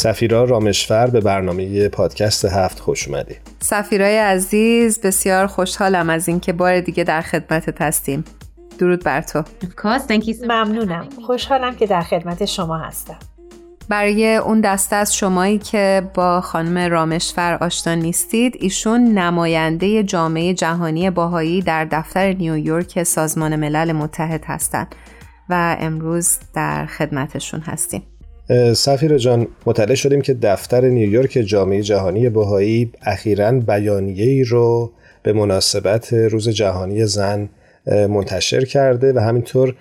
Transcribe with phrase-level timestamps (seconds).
[0.00, 3.34] سفیرا رامشفر به برنامه پادکست هفت خوش اومدی.
[3.58, 8.24] سفیرای عزیز بسیار خوشحالم از اینکه بار دیگه در خدمت هستیم.
[8.78, 9.44] درود بر تو.
[10.44, 11.08] ممنونم.
[11.26, 13.16] خوشحالم که در خدمت شما هستم.
[13.88, 21.10] برای اون دسته از شمایی که با خانم رامشفر آشنا نیستید ایشون نماینده جامعه جهانی
[21.10, 24.94] باهایی در دفتر نیویورک سازمان ملل متحد هستند
[25.48, 28.02] و امروز در خدمتشون هستیم.
[28.74, 34.92] سفیر جان مطلع شدیم که دفتر نیویورک جامعه جهانی بهایی اخیرا بیانیه ای رو
[35.22, 37.48] به مناسبت روز جهانی زن
[37.86, 39.74] منتشر کرده و همینطور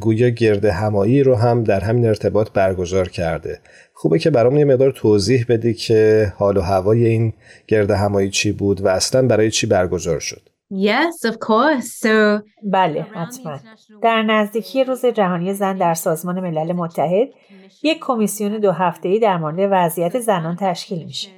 [0.00, 3.58] گویا گرد همایی رو هم در همین ارتباط برگزار کرده.
[3.94, 7.32] خوبه که برامون یه مقدار توضیح بدی که حال و هوای این
[7.68, 10.42] گرد همایی چی بود و اصلا برای چی برگزار شد.
[10.72, 11.86] Yes, of course.
[12.00, 13.58] So, بله حتما
[14.02, 17.28] در نزدیکی روز جهانی زن در سازمان ملل متحد
[17.82, 21.28] یک کمیسیون دو هفته‌ای در مورد وضعیت زنان تشکیل میشه.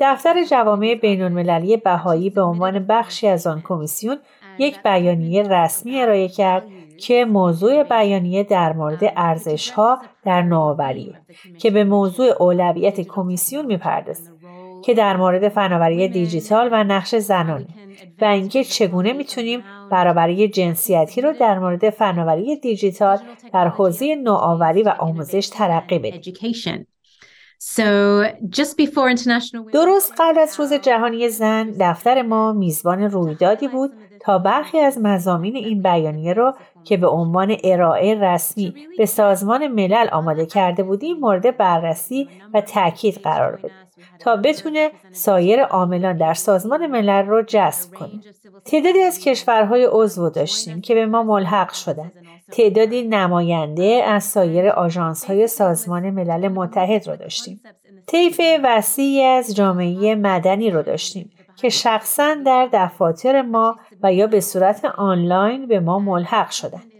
[0.00, 4.16] دفتر جوامع بین المللی بهایی به عنوان بخشی از آن کمیسیون
[4.58, 6.64] یک بیانیه رسمی ارائه کرد
[7.00, 11.14] که موضوع بیانیه در مورد ارزش ها در نوآوری
[11.58, 14.33] که به موضوع اولویت کمیسیون می‌پردازه
[14.84, 17.66] که در مورد فناوری دیجیتال و نقش زنانه
[18.20, 23.18] و اینکه چگونه می‌تونیم برابری جنسیتی رو در مورد فناوری دیجیتال
[23.52, 26.20] در حوزه نوآوری و آموزش ترقی بدیم.
[29.72, 35.56] درست قبل از روز جهانی زن دفتر ما میزبان رویدادی بود تا برخی از مزامین
[35.56, 41.56] این بیانیه را که به عنوان ارائه رسمی به سازمان ملل آماده کرده بودیم مورد
[41.56, 43.83] بررسی و تاکید قرار بده
[44.18, 48.20] تا بتونه سایر عاملان در سازمان ملل رو جذب کنه.
[48.64, 52.12] تعدادی از کشورهای عضو داشتیم که به ما ملحق شدند
[52.52, 57.60] تعدادی نماینده از سایر آژانس های سازمان ملل متحد رو داشتیم.
[58.06, 64.40] طیف وسیعی از جامعه مدنی رو داشتیم که شخصا در دفاتر ما و یا به
[64.40, 66.92] صورت آنلاین به ما ملحق شدند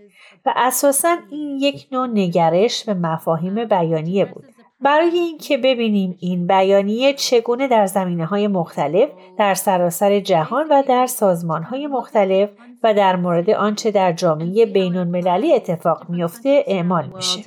[0.47, 4.54] و اساسا این یک نوع نگرش به مفاهیم بیانیه بود.
[4.85, 9.09] برای اینکه ببینیم این بیانیه چگونه در زمینه های مختلف
[9.39, 12.51] در سراسر جهان و در سازمان های مختلف
[12.83, 17.43] و در مورد آنچه در جامعه بین المللی اتفاق میفته اعمال میشه.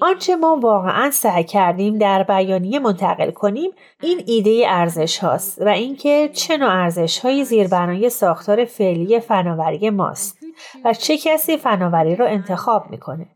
[0.00, 6.30] آنچه ما واقعا سعی کردیم در بیانیه منتقل کنیم این ایده ارزش هاست و اینکه
[6.32, 10.38] چه نوع ارزش های زیربنای ساختار فعلی فناوری ماست
[10.84, 13.26] و چه کسی فناوری رو انتخاب می‌کنه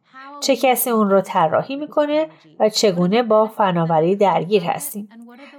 [0.40, 2.26] چه کسی اون رو طراحی می‌کنه
[2.60, 5.08] و چگونه با فناوری درگیر هستیم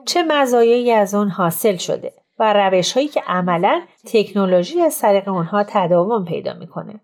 [0.05, 5.63] چه مزایایی از اون حاصل شده و روش هایی که عملا تکنولوژی از طریق اونها
[5.63, 7.01] تداوم پیدا می‌کنه.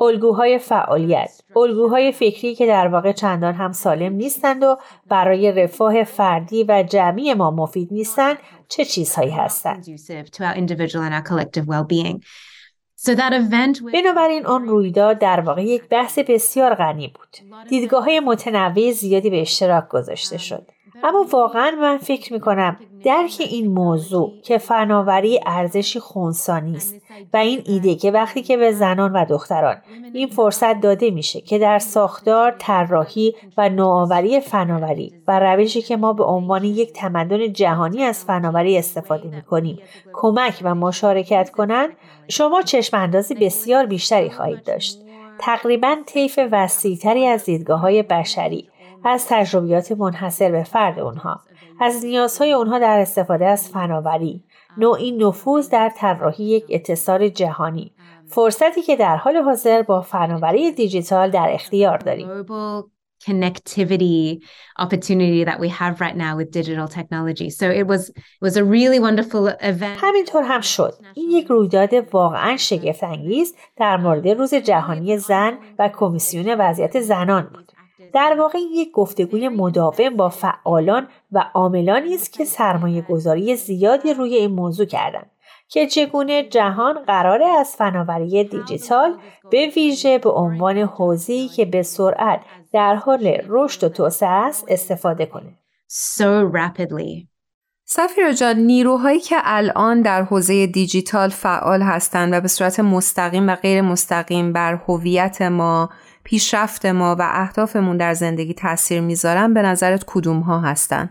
[0.00, 6.64] الگوهای فعالیت الگوهای فکری که در واقع چندان هم سالم نیستند و برای رفاه فردی
[6.64, 8.36] و جمعی ما مفید نیستند
[8.68, 9.84] چه چیزهایی هستند؟
[13.92, 17.66] بنابراین آن رویداد در واقع یک بحث بسیار غنی بود.
[17.68, 20.66] دیدگاه های متنوع زیادی به اشتراک گذاشته شد.
[21.04, 26.94] اما واقعا من فکر می کنم درک این موضوع که فناوری ارزشی خونسانی است
[27.32, 29.76] و این ایده که وقتی که به زنان و دختران
[30.14, 36.12] این فرصت داده میشه که در ساختار طراحی و نوآوری فناوری و روشی که ما
[36.12, 39.78] به عنوان یک تمدن جهانی از فناوری استفاده می کنیم
[40.12, 41.88] کمک و مشارکت کنند
[42.28, 45.00] شما چشم اندازی بسیار بیشتری خواهید داشت.
[45.38, 48.68] تقریبا طیف وسیعتری از دیدگاه های بشری.
[49.04, 51.40] از تجربیات منحصر به فرد اونها
[51.80, 54.44] از نیازهای اونها در استفاده از فناوری
[54.76, 57.92] نوعی نفوذ در طراحی یک اتصال جهانی
[58.26, 62.28] فرصتی که در حال حاضر با فناوری دیجیتال در اختیار داریم
[63.26, 64.42] connectivity
[64.78, 67.48] opportunity that we have right now with digital technology.
[67.50, 69.98] So it was it was a really wonderful event.
[70.00, 70.94] همینطور هم شد.
[71.14, 77.50] این یک رویداد واقعا شگفت انگیز در مورد روز جهانی زن و کمیسیون وضعیت زنان
[77.54, 77.73] بود.
[78.14, 84.34] در واقع یک گفتگوی مداوم با فعالان و عاملانی است که سرمایه گذاری زیادی روی
[84.34, 85.30] این موضوع کردند
[85.68, 89.18] که چگونه جهان قراره از فناوری دیجیتال
[89.50, 92.40] به ویژه به عنوان حوزه‌ای که به سرعت
[92.72, 95.58] در حال رشد و توسعه است استفاده کنه.
[95.88, 97.28] So rapidly.
[97.84, 103.54] سفیر جان نیروهایی که الان در حوزه دیجیتال فعال هستند و به صورت مستقیم و
[103.54, 105.90] غیر مستقیم بر هویت ما
[106.24, 111.10] پیشرفت ما و اهدافمون در زندگی تاثیر می‌ذارن به نظرت کدوم ها هستن؟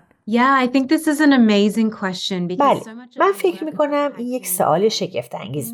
[2.55, 2.81] بله.
[3.19, 5.73] من فکر می کنم این یک سوال شگفت انگیز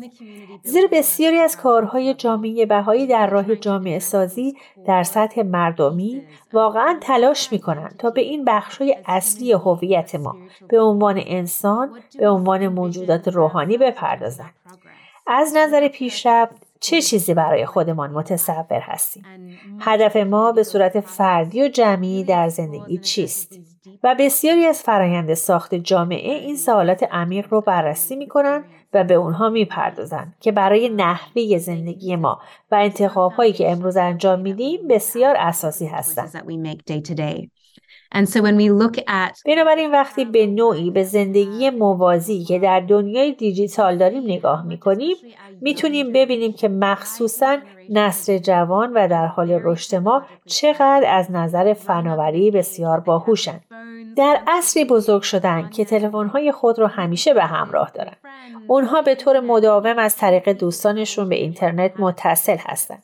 [0.62, 4.54] زیرا بسیاری از کارهای جامعه بهایی در راه جامعه سازی
[4.86, 6.22] در سطح مردمی
[6.52, 10.36] واقعا تلاش می کنند تا به این بخشای اصلی هویت ما
[10.68, 14.54] به عنوان انسان به عنوان موجودات روحانی بپردازند
[15.26, 19.24] از نظر پیشرفت چه چیزی برای خودمان متصور هستیم؟
[19.80, 23.60] هدف ما به صورت فردی و جمعی در زندگی چیست؟
[24.02, 29.14] و بسیاری از فرایند ساخت جامعه این سوالات عمیق رو بررسی می کنند و به
[29.14, 32.40] اونها می پردازن که برای نحوه زندگی ما
[32.70, 36.42] و انتخاب هایی که امروز انجام میدیم بسیار اساسی هستند.
[39.46, 45.16] بنابراین وقتی به نوعی به زندگی موازی که در دنیای دیجیتال داریم نگاه می‌کنیم
[45.60, 47.58] می‌تونیم ببینیم که مخصوصا
[47.90, 53.64] نسل جوان و در حال رشد ما چقدر از نظر فناوری بسیار باهوشند
[54.16, 58.16] در عصری بزرگ شدن که تلفن‌های خود رو همیشه به همراه دارن.
[58.66, 63.02] اونها به طور مداوم از طریق دوستانشون به اینترنت متصل هستند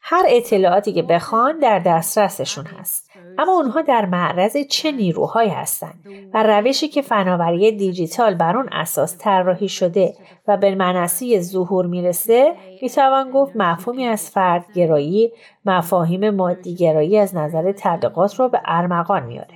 [0.00, 3.05] هر اطلاعاتی که بخوان در دسترسشون هست.
[3.38, 6.00] اما اونها در معرض چه نیروهایی هستند
[6.34, 10.14] و روشی که فناوری دیجیتال بر اون اساس طراحی شده
[10.48, 15.32] و به منصی ظهور می‌رسه می‌توان گفت مفهومی از فردگرایی
[15.64, 19.54] مفاهیم مادیگرایی از نظر تبلیغات رو به ارمغان میاره.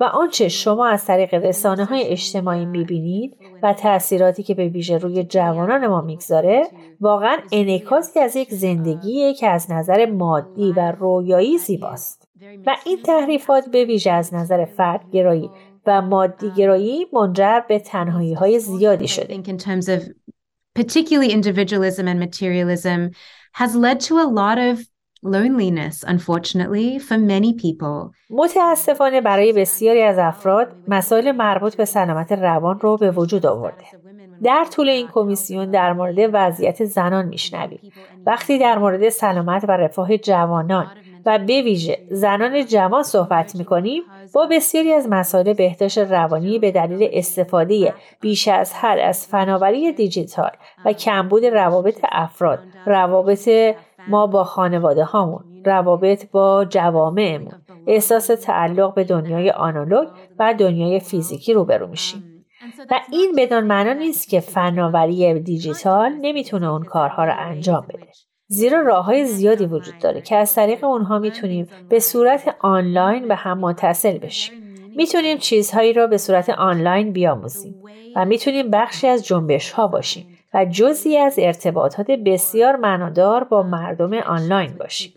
[0.00, 5.24] و آنچه شما از طریق رسانه های اجتماعی می‌بینید و تاثیراتی که به ویژه روی
[5.24, 6.66] جوانان ما می‌گذاره
[7.00, 12.25] واقعا انعکاسی از یک زندگیه که از نظر مادی و رویایی زیباست.
[12.66, 15.50] و این تحریفات به ویژه از نظر فردگرایی
[15.86, 19.42] و مادیگرایی منجر به تنهایی های زیادی شده
[20.78, 23.00] particularly individualism and materialism
[23.54, 24.76] has led to a lot of
[25.22, 28.10] loneliness unfortunately for many people.
[28.30, 33.84] متاسفانه برای بسیاری از افراد مسائل مربوط به سلامت روان رو به وجود آورده.
[34.42, 37.80] در طول این کمیسیون در مورد وضعیت زنان میشنویم.
[38.26, 40.86] وقتی در مورد سلامت و رفاه جوانان
[41.26, 44.02] و به ویژه زنان جوان صحبت می کنیم
[44.34, 50.50] با بسیاری از مسائل بهداشت روانی به دلیل استفاده بیش از حد از فناوری دیجیتال
[50.84, 53.48] و کمبود روابط افراد روابط
[54.08, 57.52] ما با خانواده هامون روابط با جوامعمون.
[57.86, 60.08] احساس تعلق به دنیای آنالوگ
[60.38, 62.44] و دنیای فیزیکی روبرو میشیم.
[62.90, 68.06] و این بدان معنا نیست که فناوری دیجیتال نمی‌تونه اون کارها رو انجام بده.
[68.48, 73.34] زیرا راه های زیادی وجود داره که از طریق اونها می‌تونیم به صورت آنلاین به
[73.34, 74.54] هم متصل بشیم
[74.96, 77.82] می‌تونیم چیزهایی را به صورت آنلاین بیاموزیم
[78.16, 84.14] و می‌تونیم بخشی از جنبش ها باشیم و جزی از ارتباطات بسیار معنادار با مردم
[84.14, 85.12] آنلاین باشیم.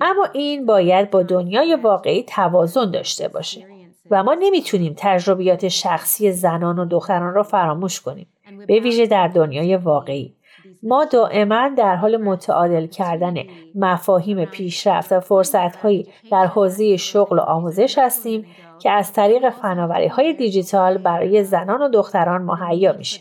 [0.00, 3.66] اما این باید با دنیای واقعی توازن داشته باشه
[4.10, 8.26] و ما نمی‌تونیم تجربیات شخصی زنان و دختران را فراموش کنیم
[8.66, 10.34] به ویژه در دنیای واقعی
[10.82, 13.34] ما دائما در حال متعادل کردن
[13.74, 18.46] مفاهیم پیشرفت و فرصتهایی در حوزه شغل و آموزش هستیم
[18.78, 23.20] که از طریق فناوری های دیجیتال برای زنان و دختران مهیا میشه.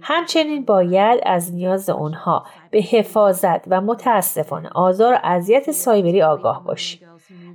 [0.00, 7.07] همچنین باید از نیاز اونها به حفاظت و متاسفانه آزار و اذیت سایبری آگاه باشیم.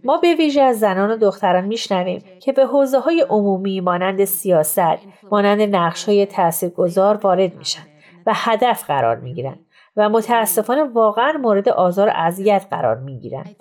[0.03, 4.97] ما به ویژه از زنان و دختران میشنویم که به حوزه های عمومی مانند سیاست،
[5.31, 7.83] مانند نقش های تاثیرگذار وارد میشن
[8.25, 9.59] و هدف قرار می‌گیرند
[9.97, 13.55] و متاسفانه واقعا مورد آزار و اذیت قرار می گیرند.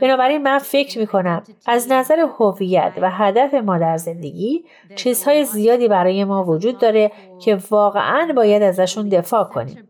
[0.00, 4.64] بنابراین من فکر می کنم از نظر هویت و هدف ما در زندگی
[4.96, 7.12] چیزهای زیادی برای ما وجود داره
[7.44, 9.88] که واقعا باید ازشون دفاع کنیم.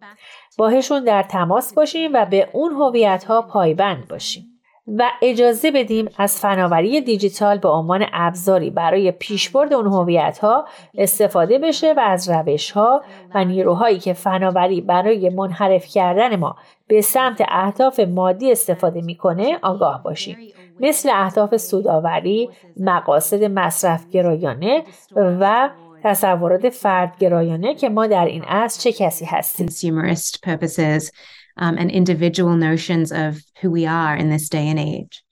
[0.59, 4.56] باهشون در تماس باشیم و به اون هویت ها پایبند باشیم.
[4.87, 10.64] و اجازه بدیم از فناوری دیجیتال به عنوان ابزاری برای پیشبرد اون هویت ها
[10.99, 13.02] استفاده بشه و از روش ها
[13.35, 20.02] و نیروهایی که فناوری برای منحرف کردن ما به سمت اهداف مادی استفاده می‌کنه آگاه
[20.02, 20.37] باشیم
[20.81, 24.85] مثل اهداف سوداوری، مقاصد مصرف گرایانه
[25.16, 25.71] و
[26.05, 29.66] تصورات فردگرایانه که ما در این عصر چه کسی هستیم.
[31.57, 35.23] Um, and individual notions of who we are in this day and age.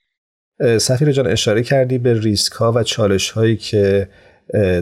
[0.79, 4.09] سفیر جان اشاره کردی به ریسک ها و چالش هایی که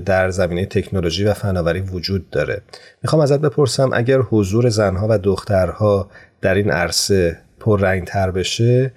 [0.05, 2.61] در زمینه تکنولوژی و فناوری وجود داره
[3.03, 6.09] می‌خوام ازت بپرسم اگر حضور زنها و دخترها
[6.41, 8.91] در این عرصه پررنگ تر بشه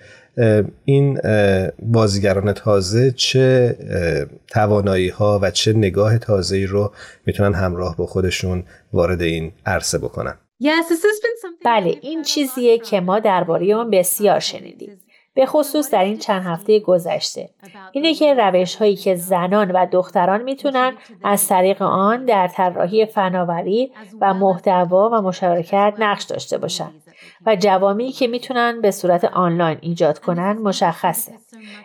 [0.85, 1.21] این
[1.83, 3.77] بازیگران تازه چه
[4.49, 6.93] توانایی ها و چه نگاه تازه رو
[7.27, 10.35] می‌تونن همراه با خودشون وارد این عرصه بکنن
[11.65, 15.01] بله این چیزیه که ما درباره اون بسیار شنیدیم
[15.35, 17.51] به خصوص در این چند هفته گذشته
[17.93, 20.93] اینه که روش هایی که زنان و دختران می‌تونن
[21.25, 27.03] از طریق آن در طراحی فناوری و محتوا و مشارکت نقش داشته باشند
[27.47, 31.33] و جوامی که می‌تونن به صورت آنلاین ایجاد کنن مشخصه.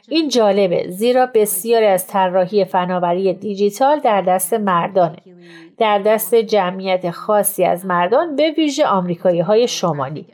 [0.09, 5.17] این جالبه زیرا بسیاری از طراحی فناوری دیجیتال در دست مردانه.
[5.81, 10.27] در دست جمعیت خاصی از مردان به ویژه آمریکایی های شمالی.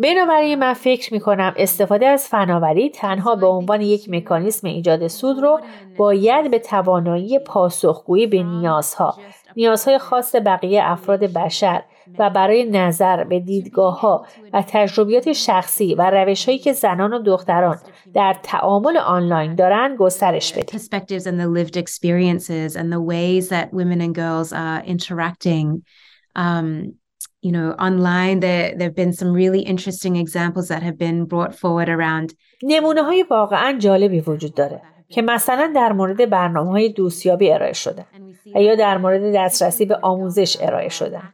[0.00, 5.38] بنابراین من فکر می کنم استفاده از فناوری تنها به عنوان یک مکانیسم ایجاد سود
[5.38, 5.60] رو
[5.96, 9.14] باید به توانایی پاسخگویی به نیازها
[9.56, 11.82] نیازهای خاص بقیه افراد بشر
[12.18, 17.22] و برای نظر به دیدگاه ها و تجربیات شخصی و روش هایی که زنان و
[17.22, 17.78] دختران
[18.14, 20.80] در تعامل آنلاین دارند گسترش بدیم.
[26.36, 26.94] Um,
[27.44, 31.54] you know, online there there have been some really interesting examples that have been brought
[31.54, 37.52] forward around نمونه های واقعا جالبی وجود داره که مثلا در مورد برنامه های دوستیابی
[37.52, 38.06] ارائه شده
[38.54, 41.32] و یا در مورد دسترسی به آموزش ارائه شدن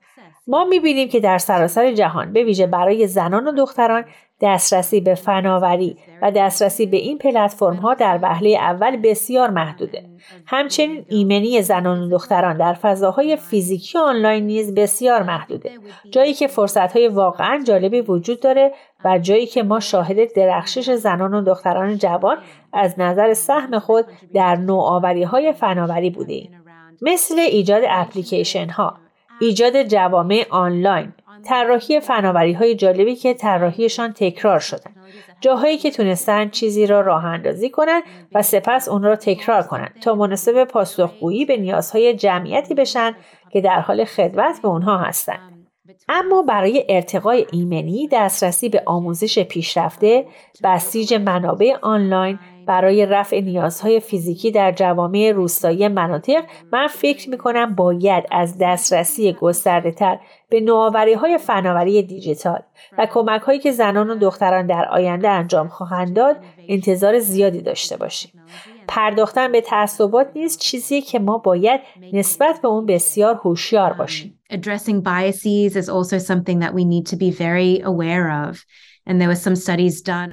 [0.51, 4.05] ما می‌بینیم که در سراسر جهان به ویژه برای زنان و دختران
[4.41, 10.05] دسترسی به فناوری و دسترسی به این پلتفرم ها در وهله اول بسیار محدوده.
[10.47, 15.71] همچنین ایمنی زنان و دختران در فضاهای فیزیکی آنلاین نیز بسیار محدوده.
[16.11, 18.73] جایی که فرصت های واقعا جالبی وجود داره
[19.05, 22.37] و جایی که ما شاهد درخشش زنان و دختران جوان
[22.73, 24.05] از نظر سهم خود
[24.35, 26.65] در نوآوری های فناوری بوده ایم.
[27.03, 28.97] مثل ایجاد اپلیکیشن ها،
[29.41, 31.13] ایجاد جوامع آنلاین،
[31.45, 34.93] طراحی فناوری های جالبی که طراحیشان تکرار شدن.
[35.41, 40.15] جاهایی که تونستن چیزی را راه اندازی کنند و سپس اون را تکرار کنند تا
[40.15, 43.17] مناسب پاسخگویی به نیازهای جمعیتی بشن
[43.53, 45.51] که در حال خدمت به اونها هستند.
[46.09, 50.27] اما برای ارتقای ایمنی دسترسی به آموزش پیشرفته
[50.65, 52.39] بسیج منابع آنلاین
[52.71, 59.33] برای رفع نیازهای فیزیکی در جوامع روستایی مناطق من فکر می کنم باید از دسترسی
[59.33, 62.63] گسترده تر به نوآوری های فناوری دیجیتال
[62.99, 66.37] و کمک هایی که زنان و دختران در آینده انجام خواهند داد
[66.69, 68.31] انتظار زیادی داشته باشیم.
[68.89, 71.81] پرداختن به تعصبات نیست چیزی که ما باید
[72.13, 74.39] نسبت به اون بسیار هوشیار باشیم.
[74.53, 78.65] Addressing biases is also something that we need to be very aware of.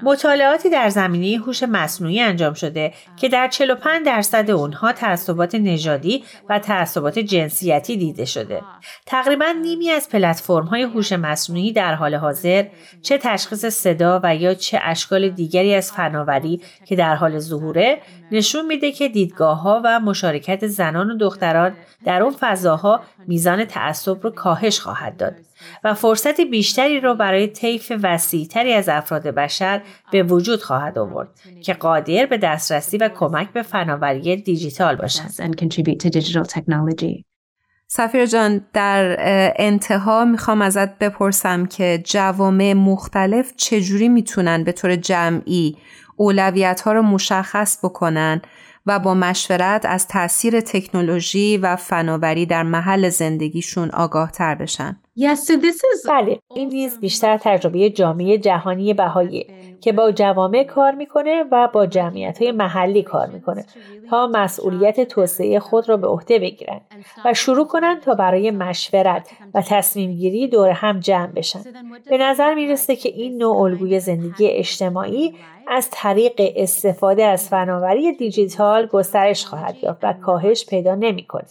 [0.03, 6.59] مطالعاتی در زمینه هوش مصنوعی انجام شده که در 45 درصد اونها تعصبات نژادی و
[6.59, 8.61] تعصبات جنسیتی دیده شده.
[9.05, 12.65] تقریبا نیمی از پلتفرم های هوش مصنوعی در حال حاضر
[13.01, 17.97] چه تشخیص صدا و یا چه اشکال دیگری از فناوری که در حال ظهوره
[18.31, 21.73] نشون میده که دیدگاه ها و مشارکت زنان و دختران
[22.05, 25.46] در اون فضاها میزان تعصب رو کاهش خواهد داد.
[25.83, 31.29] و فرصت بیشتری را برای طیف وسیعتری از افراد بشر به وجود خواهد آورد
[31.63, 35.33] که قادر به دسترسی و کمک به فناوری دیجیتال باشند.
[37.87, 39.17] سفیر جان در
[39.55, 45.77] انتها می‌خوام ازت بپرسم که جوامع مختلف چجوری می‌تونن به طور جمعی
[46.15, 48.41] اولویت ها رو مشخص بکنن
[48.85, 54.99] و با مشورت از تاثیر تکنولوژی و فناوری در محل زندگیشون آگاه تر بشن.
[55.19, 55.51] Yes,
[56.09, 59.47] بله این نیز بیشتر تجربه جامعه جهانی بهایی
[59.81, 63.65] که با جوامع کار می‌کنه و با جمعیت های محلی کار می‌کنه
[64.09, 66.81] تا مسئولیت توسعه خود را به عهده بگیرن
[67.25, 71.59] و شروع کنند تا برای مشورت و تصمیم گیری دور هم جمع بشن.
[72.09, 75.35] به نظر می‌رسه که این نوع الگوی زندگی اجتماعی
[75.69, 81.45] از طریق استفاده از فناوری دیجیتال گسترش خواهد یافت و کاهش پیدا نمی‌کنه.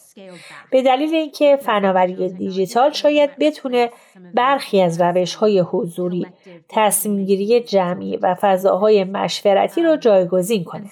[0.70, 3.90] به دلیل اینکه فناوری دیجیتال شاید بتونه
[4.34, 6.26] برخی از روش های حضوری،
[6.68, 10.90] تصمیمگیری جمعی و فضاهای مشورتی رو جایگزین کنه.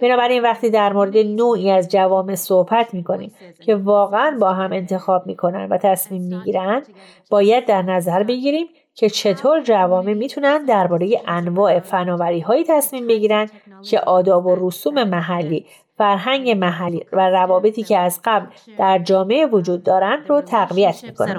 [0.00, 5.68] بنابراین وقتی در مورد نوعی از جوامع صحبت می‌کنیم که واقعا با هم انتخاب می‌کنن
[5.68, 6.82] و تصمیم می‌گیرن
[7.30, 13.48] باید در نظر بگیریم که چطور جوامع می‌تونن درباره انواع فناوری هایی تصمیم بگیرن
[13.90, 15.66] که آداب و رسوم محلی
[15.98, 18.46] فرهنگ محلی و روابطی که از قبل
[18.78, 21.32] در جامعه وجود دارند رو تقویت می‌کنن.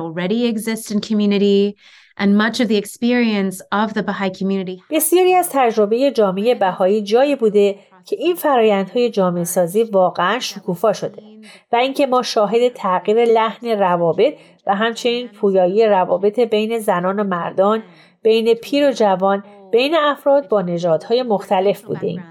[4.92, 11.24] بسیاری از تجربه جامعه بهایی جایی بوده که این فرایندهای جامعه سازی واقعا شکوفا شده
[11.72, 14.34] و اینکه ما شاهد تغییر لحن روابط
[14.68, 17.84] و همچنین پویایی روابط بین زنان و مردان
[18.22, 22.24] بین پیر و جوان بین افراد با نژادهای مختلف بودیم.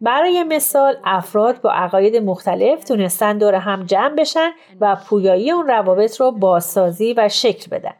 [0.00, 6.20] برای مثال افراد با عقاید مختلف تونستن دور هم جمع بشن و پویایی اون روابط
[6.20, 7.94] رو بازسازی و شکل بدن.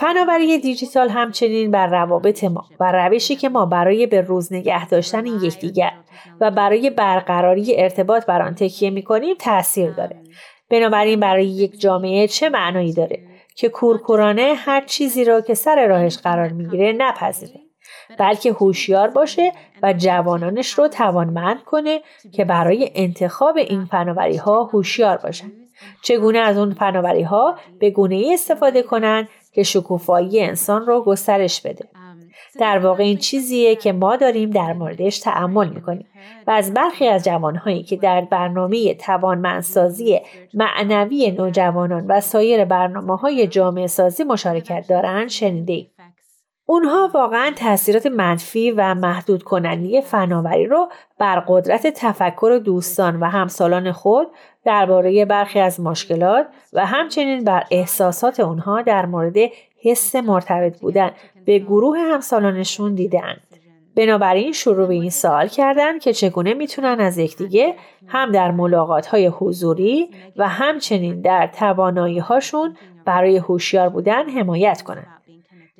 [0.00, 5.26] فناوری دیجیتال همچنین بر روابط ما و روشی که ما برای به روز نگه داشتن
[5.26, 5.92] یکدیگر
[6.40, 10.16] و برای برقراری ارتباط بر آن تکیه می‌کنیم تاثیر داره.
[10.70, 13.20] بنابراین برای یک جامعه چه معنایی داره
[13.54, 17.60] که کورکورانه هر چیزی را که سر راهش قرار می‌گیره نپذیره
[18.18, 22.00] بلکه هوشیار باشه و جوانانش رو توانمند کنه
[22.32, 25.52] که برای انتخاب این فناوری ها هوشیار باشن.
[26.02, 31.60] چگونه از اون فناوری ها به گونه ای استفاده کنن که شکوفایی انسان رو گسترش
[31.60, 31.88] بده.
[32.58, 36.06] در واقع این چیزیه که ما داریم در موردش تعمل می‌کنیم
[36.46, 40.20] و از برخی از جوانهایی که در برنامه توانمندسازی
[40.54, 45.86] معنوی نوجوانان و سایر برنامه های جامعه سازی مشارکت دارند شنیده
[46.66, 50.88] اونها واقعا تاثیرات منفی و محدود کننده فناوری رو
[51.18, 54.26] بر قدرت تفکر دوستان و همسالان خود
[54.64, 59.36] درباره برخی از مشکلات و همچنین بر احساسات اونها در مورد
[59.82, 61.10] حس مرتبط بودن
[61.46, 63.40] به گروه همسالانشون دیدند.
[63.96, 67.74] بنابراین شروع به این سوال کردن که چگونه می‌تونن از یکدیگه
[68.06, 75.19] هم در ملاقات های حضوری و همچنین در توانایی هاشون برای هوشیار بودن حمایت کنند.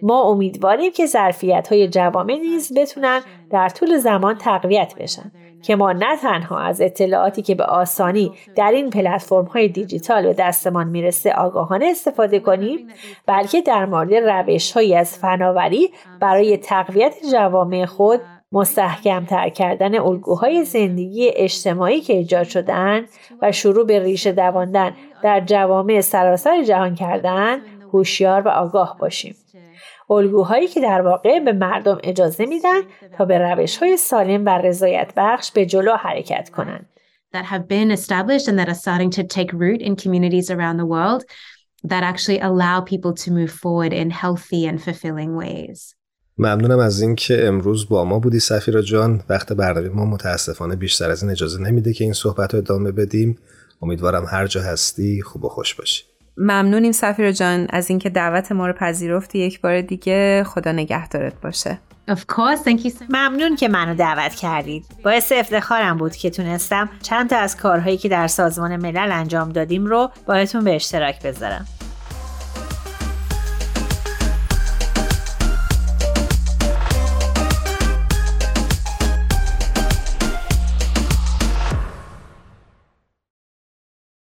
[0.03, 5.93] ما امیدواریم که ظرفیت های جوامع نیز بتونن در طول زمان تقویت بشن که ما
[5.93, 11.33] نه تنها از اطلاعاتی که به آسانی در این پلتفرم های دیجیتال به دستمان می‌رسه
[11.33, 12.89] آگاهانه استفاده کنیم
[13.27, 15.91] بلکه در مورد روش های از فناوری
[16.21, 18.21] برای تقویت جوامع خود
[18.53, 23.07] مستحکم تر کردن الگوهای زندگی اجتماعی که ایجاد شدن
[23.43, 24.93] و شروع به ریشه دواندن
[25.23, 27.59] در جوامع سراسر جهان کردن
[27.93, 29.35] هوشیار و آگاه باشیم.
[30.11, 32.81] الگوهایی که در واقع به مردم اجازه میدن
[33.19, 36.87] تا به روش های سالم و رضایت بخش به جلو حرکت کنند.
[37.33, 40.91] that have been established and that are starting to take root in communities around the
[40.97, 41.23] world
[41.85, 45.95] that actually allow people to move forward in healthy and fulfilling ways.
[46.39, 51.23] ممنونم از اینکه امروز با ما بودی سفیرا جان وقت برنامه ما متاسفانه بیشتر از
[51.23, 53.39] این اجازه نمیده که این صحبت رو ادامه بدیم
[53.83, 56.05] امیدوارم هر جا هستی خوب و خوش باشی
[56.43, 61.79] ممنونیم سفیر جان از اینکه دعوت ما رو پذیرفتی یک بار دیگه خدا نگهدارت باشه
[62.11, 64.85] Of course, thank you so ممنون که منو دعوت کردید.
[65.05, 69.87] باعث افتخارم بود که تونستم چند تا از کارهایی که در سازمان ملل انجام دادیم
[69.87, 71.67] رو باهاتون به اشتراک بذارم.